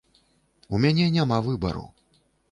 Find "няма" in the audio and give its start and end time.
1.17-1.37